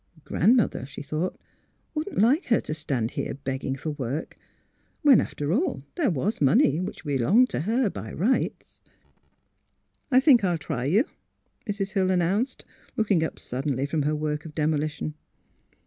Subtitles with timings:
[0.23, 1.39] Grandmother (she thought)
[1.93, 4.35] would not like her to stand here begging for work,
[5.03, 8.81] when, after all, there was money, which belonged to her by right....
[9.43, 11.05] *' I think I'll try you,"
[11.69, 11.91] Mrs.
[11.91, 12.65] Hill announced,
[12.97, 15.13] looking up suddenly from her work of demolition.